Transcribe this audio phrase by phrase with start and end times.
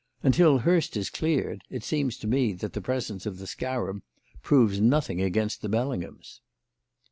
[0.23, 4.01] Until Hurst is cleared, it seems to me that the presence of the scarab
[4.41, 6.39] proves nothing against the Bellinghams."